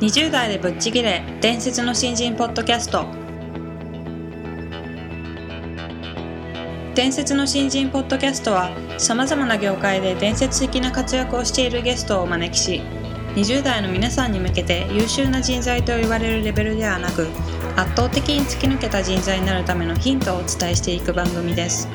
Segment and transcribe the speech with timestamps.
[0.00, 3.06] 20代でぶっちぎれ伝説の新人ポッドキャスト。
[6.94, 12.82] 伝説の新人ポッドキャストはさまざまな業界で伝説的な活躍をしているゲストをお招きし
[13.34, 17.28] 20代の皆さんに向けて優秀な人材と言われるレベルではなく
[17.76, 21.88] 圧倒的に突き抜けた人材になるためのヒントをお伝えしていく番組です。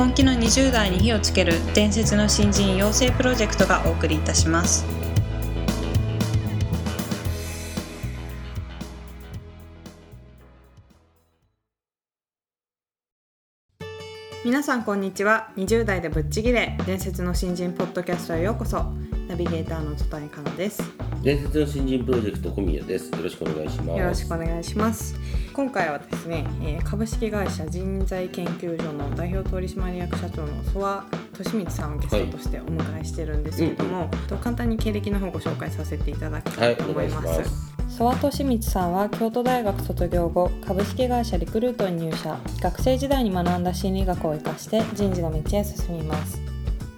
[0.00, 5.09] 本気の20代に火をつける伝説の新人養成プロジェクトがお送りいたします。
[14.50, 18.82] 皆さんこんにちは20代でぶっちぎれ伝説の新人ポッドキャストへようこそ
[19.28, 20.82] ナビゲーターの戸谷香奈です
[21.22, 23.12] 伝説の新人プロジェクト小宮です。
[23.12, 24.00] よろしくお願いします。
[24.00, 25.14] よろしくお願いします
[25.52, 31.04] 今回はですね、えー株式会社人材研究所の代表取締役社長の曽我
[31.38, 37.26] 利光さんをゲストとしてお迎えしてるんですけども、と簡単に経歴の方をご紹介させていただきたはいい、と思います。
[37.38, 37.69] ます。
[37.98, 42.38] 曽我利光さんは京都大学卒業後株式会社リクルートに入社。
[42.60, 46.40] 学生時代に学んだ心理学を生かして人事の道へ進みます。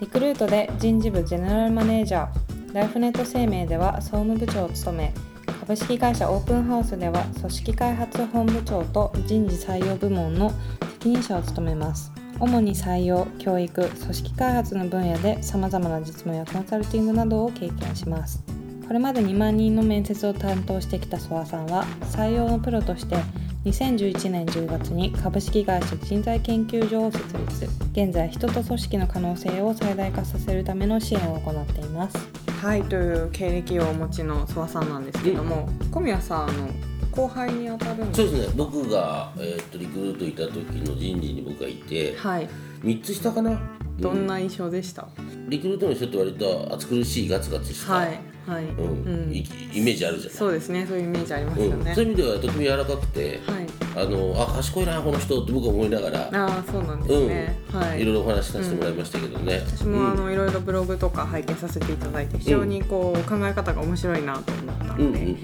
[0.01, 2.75] リクルートで人事部ジェネラルマネージャー。
[2.75, 5.15] ライフネット生命では総務部長を務め
[5.61, 10.53] 株式会社オープンハウスでは組織開発本部長と人事採用部門の
[11.01, 12.13] 責任者を務めます。
[12.39, 18.43] 主に採用教育組織開発の分野でさまざまな実務やコンサルティングなどを経験します。
[18.87, 23.17] これまで2万人の面接を担当してきた曽我さんは採用のプロとして
[23.65, 27.69] 2011年10月に株式会社人材研究所を設立。
[27.93, 32.17] 現在人と組織の可能性を最大化させるための支援を行っています。
[32.61, 36.69] はいという経歴をお持ちの曽我さんなんですけども、小宮さんの
[37.11, 38.55] 後輩にあたるんそうですね。
[38.57, 42.49] 僕がえーっとリクルートいた時の人事に僕がいて、はい。
[42.83, 43.59] 三つ下かな？
[44.01, 45.07] どんな印象でした、
[45.49, 50.37] リクルートの人って割と暑苦しいガツガツした、はいはい、イメージあるじゃない？
[50.37, 50.85] そうですね。
[50.87, 51.85] そういうイメージありますようん。
[51.85, 53.67] ね、そういう意味ではとても柔らかくて、はい。
[53.95, 58.03] あのあ賢いなこの人って僕は思いながら、ああそうなんですね、はい。
[58.03, 59.63] いろいろお話しさせてもらいましたけどね。
[59.67, 65.37] 私もあのいろいろブログとか拝見させていただいて非常にこう考え方が面白いなと思ったので、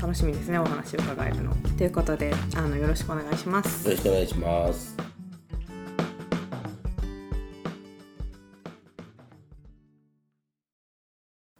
[0.00, 0.58] 楽しみですね。
[0.58, 1.54] お話を伺えるの。
[1.76, 3.86] ということであのよろしくお願いします。
[3.86, 3.92] よ。
[3.92, 5.05] ろしくお願いします。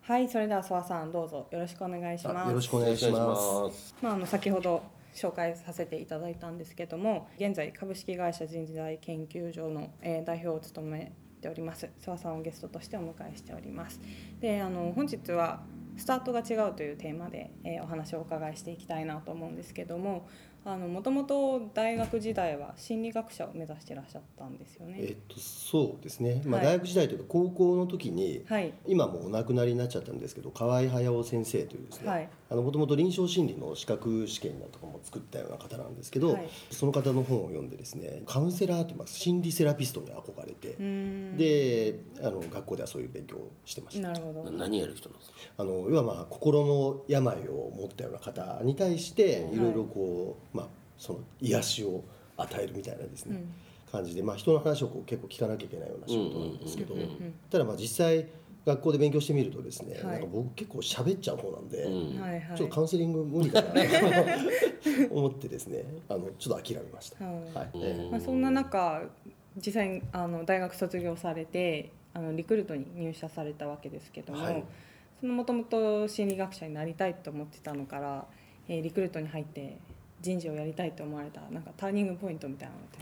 [0.06, 2.48] はいそれでは諏訪さんどうぞよろしくお願いします。
[2.48, 3.76] よろしくお願いします。
[3.76, 3.94] す。
[4.00, 14.00] まあ、あの先ほど紹介させていただいたんですけども現在株式会社人材研究所の、えー代表を務めております諏訪さんをゲストとしてお迎えしております
[14.38, 15.64] であの本日は
[15.96, 20.28] スタートが違うというテーマで、えーお話をお伺いしていきたいなと思うんですけども
[20.74, 24.96] もともと大学時代は心理学者を目指していらっしゃったんですよね。
[24.98, 26.42] えっとそうですね。
[26.44, 32.08] まあはい大学時代というか高校の時に、はい今もうお亡くなりになっちゃったんですけど、河合駿先生というですね。
[32.08, 36.48] はいもともと臨床心理の資格試験だとかも作ったような方なんですけど、はい。
[36.70, 40.76] その方の本を読んでですね、カウンセラーといいます心理セラピストに憧れて
[41.36, 44.08] で、あの学校ではそういう勉強をしてました。
[44.08, 44.50] なるほど。
[44.50, 45.36] 何やる人なんですか？
[45.58, 49.56] あの要はまあ心の病を持ったような方に対してい。
[49.56, 50.66] いろいろこう、まあ
[50.98, 52.04] その癒しを
[52.36, 53.54] 与えるみたいなですね、うん。
[53.90, 56.94] 感じで、まあ、人の話をこう結構聞かなきゃいけないような仕事なんですけど、
[57.50, 58.28] ただまあ実際
[58.66, 60.04] 学校で勉強してみるとですね、はい。
[60.04, 62.20] なんか僕結構喋っちゃう方なんで、うん。
[62.20, 62.58] はいはい。
[62.58, 63.78] ちょっとカウンセリング無理かなと
[65.14, 67.24] 思ってですねあのちょっと諦めました。
[67.24, 68.10] はい。
[68.10, 69.08] まあ、そんな中
[69.56, 74.64] 実際にあの大学卒業されてあのリクルートに入社されたわけですけども、はい。
[75.20, 78.26] そのもともと心理学者になりたいと思ってたのから、
[78.68, 79.78] えーリクルートに入って
[80.20, 82.98] 人事をやりたいと思われたなんかターニングポイントみたいなのって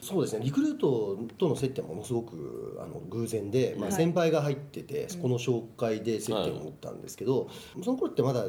[0.00, 0.44] そうですね。
[0.44, 3.96] リクルートとの接点はものすごくあの偶然で、まあ、はい。
[3.96, 7.48] 先輩が入ってて、そこの紹介で接点を持ったんですけど、
[7.82, 8.44] その頃ってまだ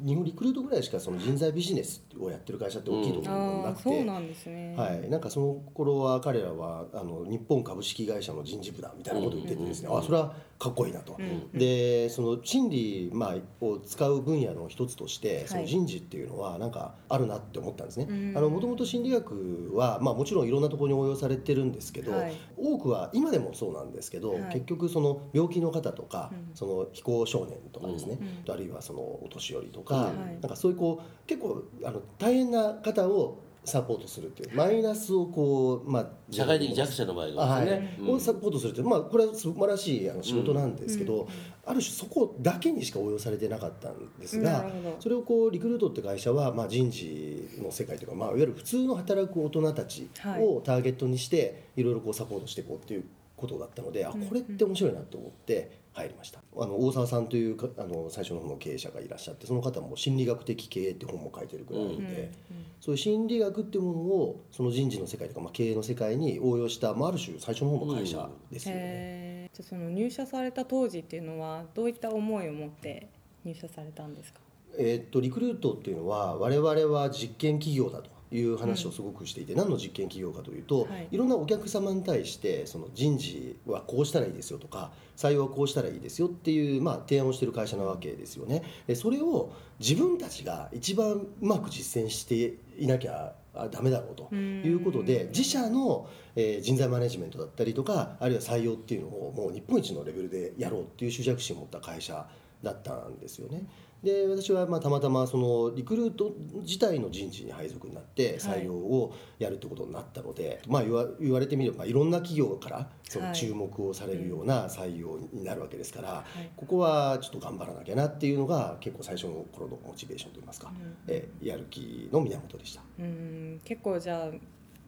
[0.00, 4.74] 日本リクルートぐらいしかその人材ビジネスをやってる会社って大きいところもなくて、そうなんですね。
[4.76, 10.34] はい、なんかその頃は彼らはあの日本株式会社の人事部だみたいなことを言っててですね、あそれは
[10.64, 11.58] かっこいいなと、うん。
[11.58, 15.64] でその心理、まあ、を使う分野の一つとしてそはい。
[15.64, 18.06] の人事っていうのはなんかあるなって思ったんですね。
[18.08, 18.32] うん。
[18.32, 22.32] もともと心理学は、まあ、もちろんいろんなところに応用されてるんですけど、はい。
[22.56, 24.42] 多くは今でもそうなんですけど、はい。
[24.54, 26.56] 結局その病気の方とか、うん。
[26.56, 28.52] その非行少年とかですね、うん。
[28.52, 30.14] あるいはそのお年寄りとか、はい。
[30.14, 34.54] なんかそういうこう結構あの大変な方をサポートするっていう。
[34.54, 38.10] マイナスをこう、まあ、社会的弱者の場合あはいはですね、うん。
[38.10, 38.86] をサポートするっていう。
[38.88, 41.28] まあこれは素晴らしいあの仕事なんですけど、うん。
[41.66, 44.70] ある種そこだけにしか応用されてなかったんですなが
[45.00, 50.42] それをこうリクルートって会社は、まあ、人事の世界というか、まあ、いわゆる普通の働く大人たちはい。
[50.44, 53.04] をターゲットにしていろいろこうサポートしていこうっていう
[53.36, 56.40] ことだったので、あこれって面白いなと思って入りました。
[56.56, 62.32] あの大沢さんというかあの最初の方の経営者がいらっしゃってその方も心理学的経営って本も書いてるぐらいで、
[62.80, 69.50] そういう心理学っていうものをその人事の世界とか、まあ、経営の世界に応用した、まあ、ある種最初の方の会社ですよね。
[69.54, 73.08] じゃあその入社された当時っていうのはどういった思いを持って
[73.44, 74.40] 入社されたんですか？
[74.76, 88.62] えーっとリクルートっていうのは我々は実験企業だという話をすごくしていて、何の実験企業かというと、はいい、ろんなお客様に対してその人事はこうしたらいいですよとか採用はこうしたらいいですよっていう、まあ、提案をしている会社なわけですよね。
[88.86, 102.26] でそれを自分たちが一番うまく実践していなきゃあダメだろうということで自社の、えー人材マネジメントだったりとかあるいは採用っていうのをもう日本一のレベルでやろうっていう執着心を持った会社
[102.64, 103.62] だったんですよね。
[104.04, 113.34] で私はまあたまたまそのリクルート自体の人事に配属になって採用をやるってことになったので、まあ言わ言われてみればいろんな企業からそのはい。
[113.34, 116.50] 注目をされるような採用になるわけですから、い。
[116.56, 120.70] ここはちょっと頑張らなきゃなっていうのが結構最初の頃のモチベーションといいますか、
[121.08, 122.82] えやる気の源でした。
[122.98, 123.60] うん。
[123.64, 124.36] 結構じゃあ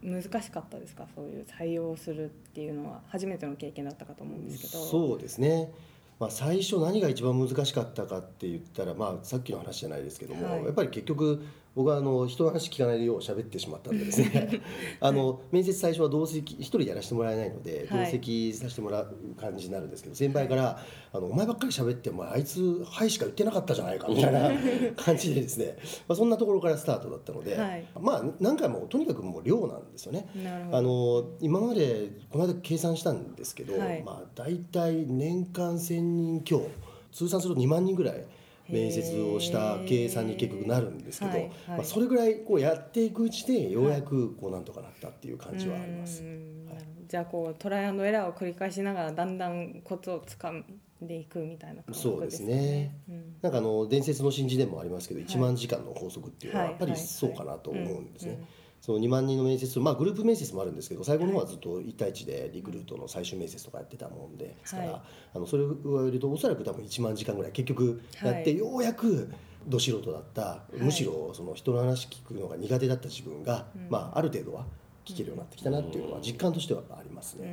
[0.02, 1.06] 難しかったですか？
[1.14, 4.84] そういう採用するっていうのは初めての経験だったかと思うんですけど。
[4.84, 5.72] そうですね、
[6.18, 10.64] まあ、最初何が一番難しかったかって言ったら、まあ、さっきの話じゃないですけども、はい。
[10.64, 11.44] やっぱり結局
[11.76, 14.62] 僕はあの人の話聞かないでよう喋ってしまったんでですね。
[14.99, 18.05] あの面接最初は同席一人やらせてもらえないのではい。
[18.06, 20.78] 同席させてもらう感じになるんですけど、先輩から
[21.12, 24.50] 「あのお前ばっかり喋ってお前あいつ「はい」しか言ってなかったじゃないかみたいな
[24.96, 25.76] 感じでですね、
[26.08, 27.84] まあ、そんなところからスタートだったので、はい。
[28.00, 30.29] まあ何回もとにかくもう量なんですよね。
[30.72, 34.02] あの今までこの間計算したんですけど、はい。
[34.02, 36.67] まあ、大体年間1,000人強
[37.12, 38.25] 通算すると2万人ぐらい
[38.68, 41.50] 面接をした経営さんに結局なるんですけど、はいはい。
[41.68, 46.22] まあ、それぐらいこうやっていくうちでようやくこうなんとかなったっていう感じはあります。
[46.22, 50.64] うんなるほどじゃあこうトライアンドエラーを繰り返しながらだんだんコツをつかん
[51.00, 52.96] でいくみたいな感覚そうですね。
[53.08, 53.36] うん。
[53.42, 58.44] なんかあの伝説の新人でもありますけど、1万時間の法則っていうのははいやっぱりそうかなと思うんですね。
[58.92, 65.00] はいはいその2万人の面接まあグループ面接もあるんですけど最後の方はずっと1対1でリクルートの最終面接とかやってたもんでですから、はい
[65.34, 67.52] あのそれを言われるとおそらく多分1万時間ぐらい。
[67.52, 69.28] 結局やって、はいようやく
[69.66, 70.80] ど素人だった、い。
[70.80, 74.64] むしろその人の話聞くのが苦手だった自分が、まあ、ある程度は
[75.04, 77.48] 聞けるようになってきたなっていうのは実感としてはありますうね。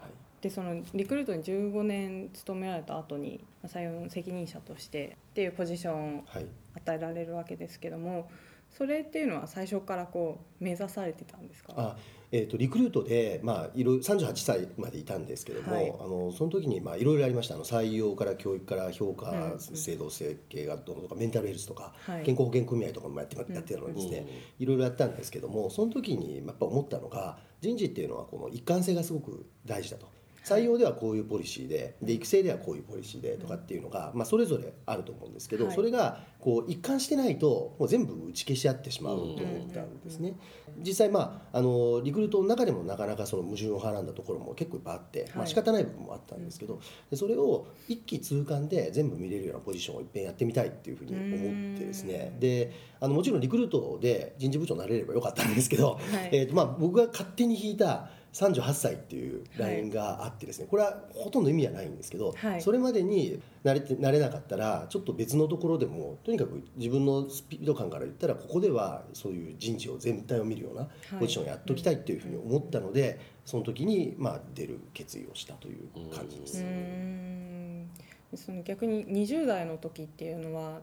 [0.00, 0.10] はい。
[0.40, 6.46] でそのリクルートに15年勤められた後にまあ採用の責任者としてっていうポジションをはい。
[6.74, 8.30] 与えられるわけですけども
[8.76, 11.74] それっていうのは最初からこう目指されてたんですか？
[11.76, 11.96] あ
[12.34, 15.90] えー、とリクルートで、まあ、いろいろ38歳までいたんですけども、はい。
[16.00, 17.56] あのその時にまあいろいろありました。
[17.56, 22.24] あの採用から教育から評価うん制度設計がどうのとかメンタルヘルスとか、はい。
[22.24, 24.26] 健康保険組合とかもやってやってたのにですね、
[24.58, 30.06] いろいろやったんですけどもその時にやっぱ思ったのが人事っていうのはこの一貫性がすごく大事だと。
[30.44, 35.74] 採用ではこういうポリシーでで育成ではこういうポリシーでとかっていうのが、まあ、それぞれあると思うんですけど、はい。
[35.74, 40.36] それがこう一貫してないともう全部打ち消し合ってしまうと思ったんですね。
[40.78, 44.92] 実際まああのリクルートの中でもなかなかその矛盾をはらんだところも結構いっぱい。
[44.92, 46.80] あって、まあはい仕方ない部分もあったんですけど、
[47.10, 52.36] でそれを一気通貫で全部見れるようなポジションをいっぺんやってみたいっていうふうに思ってですね。
[52.38, 56.30] であのもちろんリクルートで人事部長になれればよかったんですけど、はい。
[56.32, 62.62] えーとまあ、僕が勝手に引いた38歳っていうラインがあってですね、これはほとんど意味はないんですけど、はい。
[62.62, 76.58] それまでに慣れて慣れなかったらちょっと別のところでもとにかく自分のスピード感から言ったらここではそういう人事を全体を見るようなポジションをやっときたいっていうふうに思ったので、その時にまあ出る決意をしたという感じです。
[76.58, 77.88] うーん。
[78.34, 80.80] その逆に20代の時っていうのは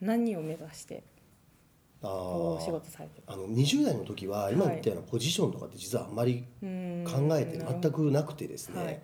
[0.00, 1.02] 何を目指して
[2.02, 9.00] あこう仕ー事されてあの20代の時は今言ったようなポジションとかって実はあんまり考えて全くなくてですね、はい。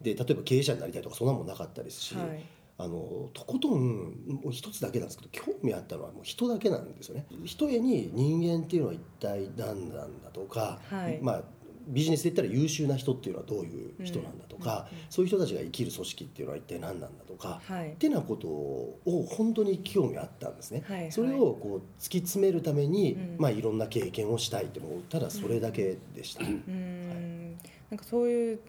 [0.00, 2.44] で例えば経営者になりたいとかそんなもんなかったですし、はい。
[2.80, 3.80] あのとことん
[4.26, 7.26] もう一つだけなんですけど興味あったのはもう人だけなんですよね。
[7.44, 11.18] ひとえに人間っていうのは一体何なんだとか、はい。
[11.20, 11.42] まあ
[11.88, 17.92] ビジネスで言ったら優秀な人っていうのはどういう人なんだとか、そういう人たちが生きる組織っていうのは一体何なんだとか、はい。
[17.92, 20.84] ってなことを本当に興味あったんですね。
[20.86, 21.12] はいはい。
[21.12, 23.36] それをこう突き詰めるために、うん。
[23.38, 26.44] まあいろんな経験をしたいってもうただそれだけでした。
[26.44, 27.52] うーん
[27.90, 28.60] なんかそういう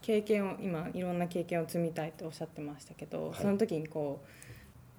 [0.00, 3.36] 経験を今いろんな経験を積みたいっておっしゃってましたけど、はい。
[3.40, 4.28] その時にこう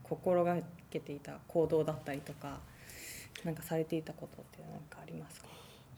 [0.03, 0.57] 心が
[0.89, 2.59] けていた行動だったりとか
[3.43, 5.47] なんかされていたことって何かありますか？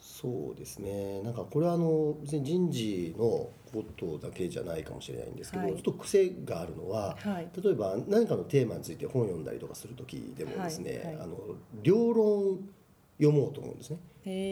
[0.08, 1.22] そうですね。
[1.22, 5.74] なんかこれはあの別に人事のことだけじゃないかもしれないんですけど、はい。
[5.74, 7.50] ちょっと癖があるのは、はい。
[7.62, 11.24] 例えば何かのテーマについて本を読んだりとかする時でもですね、はいはい。
[11.24, 11.38] あの
[11.84, 12.58] 両論
[13.20, 14.00] 読もうと思うんですね。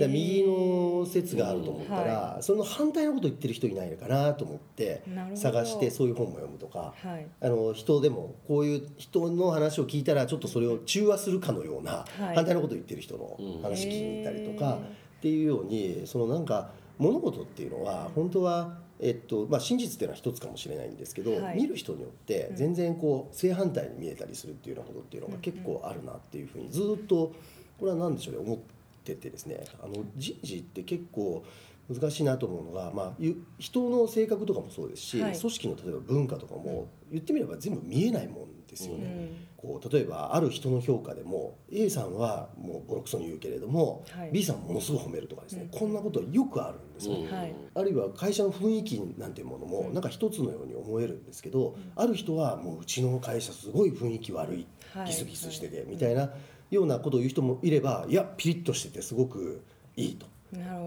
[0.07, 7.27] 右の説があると思ったら、はその反対のこと言ってる人いないのかなと思って探してそういう本も読むとか、はい。
[7.41, 12.35] あの人でもこういう人の話を聞いたらちょっとそれを中和するかのようなはい。
[12.35, 14.79] 反対のことを言ってる人の話聞きに行ったりとか
[15.25, 21.57] っていうようにそのなんか物事っていうのは本当はえっとまあ、真実っていうのは一つかもしれないんですけど、はい。
[21.57, 27.33] 見る人によって全然こう正反対に見えたりするっていうようなことっていうのがうん結構あるなっていうふうにずっと
[27.77, 28.63] これは何でしょうね思って
[29.13, 31.45] てですねあの人事って結構
[31.89, 35.37] 難しいなと思うのが、まあ、ゆ人の性格とかもそうですし、はい。
[35.37, 39.05] 組織の例えば文化とかも言ってみれば全部見えないもんですよね。
[39.05, 39.47] うん。
[39.57, 44.31] こう例えばある人の評価でも A さんはもうボロクソに言うけれども、はい。
[44.31, 45.79] B さんものすごい褒めるとかですね、うん。
[45.79, 47.17] こんなことはよくあるんですよ。
[47.17, 47.25] うん。
[47.31, 47.53] はい。
[47.75, 49.93] あるいは会社の雰囲気なんていうものもうん。
[49.93, 55.07] なんか一つのように思えるんですけど、ある人はもううちの会社すごい雰囲気悪い、はい。
[55.07, 55.85] ギスギスしててはい。
[55.87, 56.31] みたいな
[56.71, 59.63] ようなことを言う人もいればいやピリッとしててすごく
[59.95, 60.27] いいと。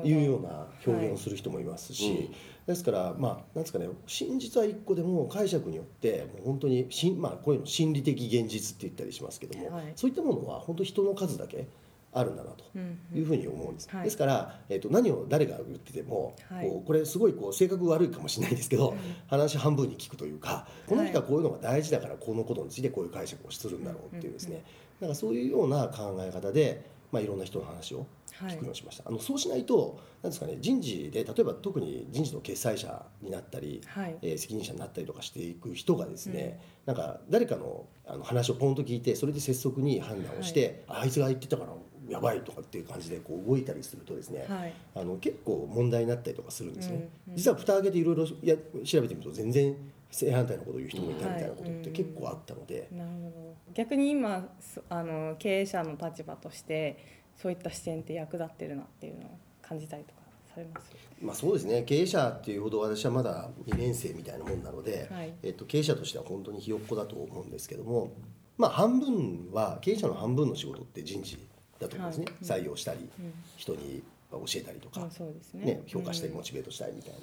[0.05, 2.19] いうような表現をする人もいますし、はい。
[2.21, 2.35] うん
[2.69, 9.93] ですからまあなんですかね真実は一個でも解釈によってもう本当にしん、まあ、こういうの心理的現実って言ったりしますけども、はい。
[9.97, 11.67] そういったものは本当人の数だけ
[12.13, 14.05] あるんだなとうんいうふうに思うんです、はい。
[14.05, 16.69] ですから、えー、と何を誰が言ってても、はい。
[16.69, 18.95] こうこれすごいこう性格悪いかもしれないですけど、
[19.29, 24.63] 話半分に聞くというかこの人はこういうのが大事だからこのことについてこういう解釈をするんだろうっていうですね、
[25.01, 28.07] なんかそういうような考え方で、まあ、いろんな人の話を
[28.39, 28.53] はい。
[28.53, 34.17] 聞くようにしました、あのそうしないとなんですかね人事で例えば特に人事の決裁者になったり、はい。
[34.23, 41.73] えー責任者になったりとかしていく人がですね、なんか誰かのあの話をポンと聞いてそれで拙速に判断をして、あいつが言ってたから
[42.09, 44.73] やばいとかっていう感じでこう動いたりするとですね、はい。
[44.95, 46.95] あの結構問題になったりとかするんですね、
[47.27, 47.37] うんうん。
[47.37, 49.77] 実は蓋開けていろいろや調べてみると全然
[50.11, 53.55] 正反対のことを言う人もいたみたいなことっはいて結構あったので、なるほど。
[53.75, 56.99] 逆に今そあの経営者の立場として
[57.37, 60.21] そういった視点って役立ってるなっていうのを感じたりとか
[60.55, 60.91] されます？
[61.21, 61.83] まあ、そうですね。
[61.83, 65.33] 経営者っていうほど私はまだ2年生みたいなもんなので、はい。
[65.43, 68.13] えっと、経営者としては本当にひよっこだと思うんですけども、
[68.57, 71.39] まあ、半分は経営者の半分の仕事って人事
[71.79, 72.61] だと思うんですね、はい。
[72.63, 73.33] 採用したり、うん。
[73.57, 75.65] 人に教えたりとか、うんそうですね。
[75.65, 77.19] ね、評価したりモチベートしたりみたいな。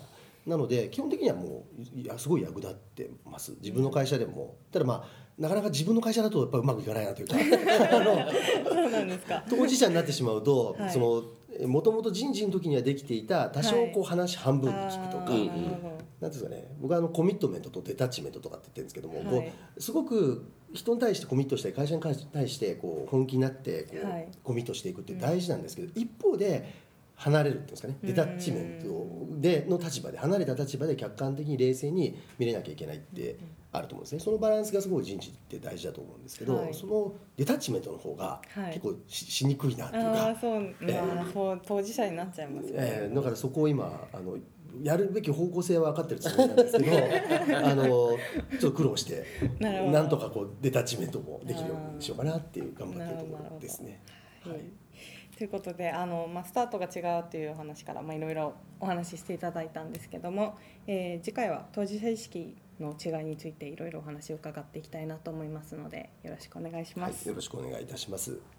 [0.46, 3.54] なので基本的にはもういやすごい役立ってます。
[3.62, 7.36] 自分の会社でも、ただまあなかなか自分の会社だとやっぱうまくいかないなというか。
[7.36, 9.44] あ のそうなんですか。
[9.50, 10.92] 当事者になってしまうと、はい。
[10.92, 11.24] その
[11.68, 14.10] もともと人事の時にはできていた多少こうはい。
[14.10, 15.52] 話半分に聞くとか、あーなんてい
[16.22, 16.76] うんですかね。
[16.80, 19.48] 僕はあのコミットメントとデタッチメントとかって言ってるんですけども、はい。
[19.50, 24.28] こうすごく人に対してコミットしたり会社に対してこう本気になってこう、はい。
[24.44, 26.85] コミットしていくって大事なんですけど、一方で
[27.16, 27.98] 離れるっていうんですかね。
[28.04, 33.38] デタッチメントでの立場で離れた立場で客観的に冷静に見れなきゃいけないって
[33.72, 34.20] あると思うんですね。
[34.20, 36.74] そのバランスがすごい人事って大事だと思うんですけど、はい。
[36.74, 38.74] そのデタッチメントの方がはい。
[38.74, 40.10] 結構し,、しにくいなっていうか。
[40.28, 42.78] ああそうまあそう当事者になっちゃいますよね。
[42.82, 44.38] えーだからそこを今あの
[44.84, 48.18] やるべき方向性は分かってるつもりなんですけど あのちょ
[48.58, 49.24] っと苦労して
[49.62, 54.02] なんとかこうデタッチメントもできるようにしようかなっていう頑張ってるところですね。
[54.42, 54.60] はい
[55.38, 68.55] ということであの、まあ、スタートが違うという話から、まあ、いろいろお話ししていただいたんですけども、えー次回は当事者意識の違いについていろいろお話を伺っていきたいなと思いますのでよろしくお願いしはい、よろしくお願いいたします。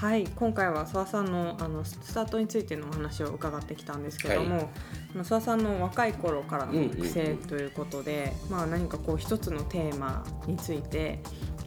[0.00, 4.68] はい、今回は諏訪さんのあのスタートについてのお話を伺ってきたんですけども、はい。
[5.14, 11.18] 諏訪さんの若い頃からのうんうんうん癖ということで、まあ、何かこう一つのテーマについて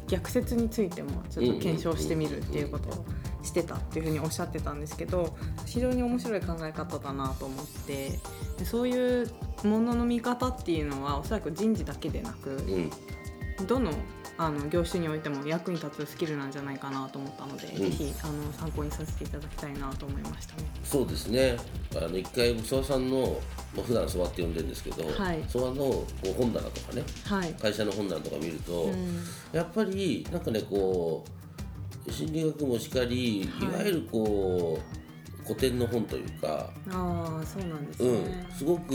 [0.08, 3.06] 逆説についてもちょっと検証してみるっていうことを
[3.44, 5.38] してたっていうふうにおっしゃってたんですけど
[5.68, 8.20] 非常に面白い考え方だなと思って
[8.58, 9.30] でそういう
[9.63, 12.90] ものの見方っていうのはおそらく人事だけでなくうん。
[13.68, 13.92] どの
[14.38, 17.78] あの業種においても役に立つスキルなんじゃないかなと思ったので、ん。
[17.78, 20.56] ぜひあの参考にさせていただきたいなと思いました。
[20.56, 20.63] ね。
[20.84, 21.58] そうですね。
[21.96, 23.40] あの一回諏訪さんの、
[23.75, 25.44] まあ、普段諏訪って呼んでるんですけど、はい。
[25.44, 29.24] 諏訪のこう本棚とかねはい、会社の本棚とか見ると、うん。
[29.52, 31.24] やっぱりなんかねこ
[32.08, 33.70] う心理学もしかり、はい。
[33.70, 35.02] い、わゆるこう
[35.45, 38.51] 古典の本というか、ああそうなんですうねん、。
[38.57, 38.93] すごく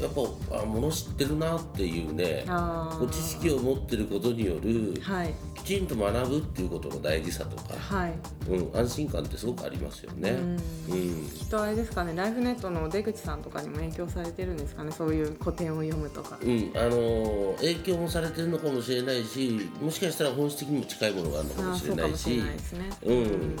[0.00, 0.12] やっ
[0.50, 8.12] ぱあ物知ってるなっていうねこう知識を持ってることによるはいきちんと学ぶっていうことの大事さとか、はい。
[8.48, 10.30] うん、安心感ってすごくありますよね。
[10.30, 16.38] うんうんきっとあれですかねライフネットの出口さんとかにも影響されてるんですかねそういう古典を読むとか。
[16.42, 22.90] うん、あの影響もされてるのかもしれないしもしかしたら本質的にも近いものがあるのかもしれあーそうかないしもしれないですね。
[23.04, 23.56] うん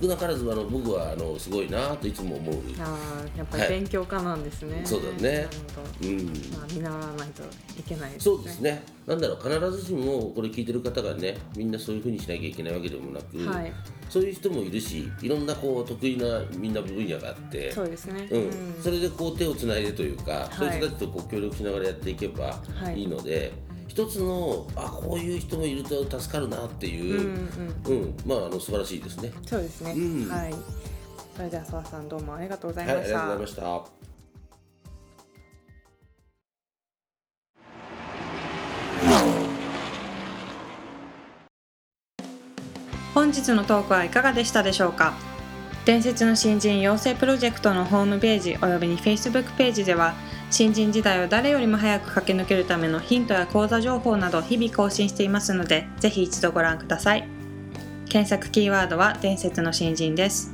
[0.00, 2.54] 少なからずあの僕はあのすごいなといつも思う。
[2.78, 5.46] あーやっぱり勉強家なんですね、そうだね。
[6.02, 6.26] うん。
[6.26, 7.42] まあ見習わないと
[7.78, 8.36] いけないですね。
[8.36, 8.82] そうですね。
[9.06, 13.72] なんだろう必ずしもこれ聞いてる方がねみんなそういうふうにしなきゃいけないわけでもなく、はい。
[14.08, 18.26] そういう人もいるしいろんなこう得意なみんな分野があってそうですね。
[18.30, 18.82] うん。
[18.82, 20.54] それでこう手をつないでというか、い。
[20.54, 23.00] そういう人たちとこう協力しながらやっていけばはい。
[23.00, 23.52] いいので、
[23.90, 28.14] 一つのあこういう人もいると助かるなっていうう、んうんうん。
[28.24, 29.32] まああの素晴らしいですね。
[29.44, 30.28] そうですね、うん。
[30.30, 30.54] はい。
[31.34, 34.00] それでは澤さんどうもありがとうございはい、あました、りがとうございました。
[43.12, 45.14] 本日のトークはいかがでしたでしょうか？
[45.84, 50.14] 伝説の新人養成プロジェクトのホームページおよびに Facebook ページでは
[50.50, 57.28] 新人時代を誰よりも早く駆け抜けるためのヒントや講座情報など日々更新していますのでぜひ一度ご覧ください。
[58.08, 60.52] 検索キーワードは伝説の新人です。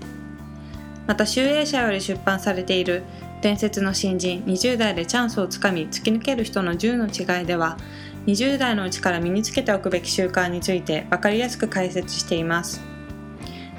[1.06, 3.04] また集英社より出版されている
[3.40, 7.78] 伝説の新人20代でチャンスをつかみ突き抜ける人の10の違いでは
[8.26, 12.95] 20代のうちから身につけておくべき習慣について分かりやすく解説しています。